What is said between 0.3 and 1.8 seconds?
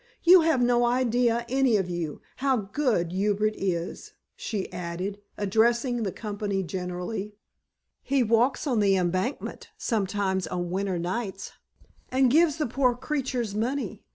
have no idea, any